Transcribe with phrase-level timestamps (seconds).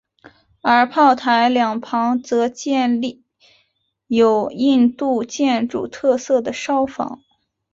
[0.61, 2.99] 而炮台两旁则建
[4.07, 7.21] 有印度建筑特色的哨房。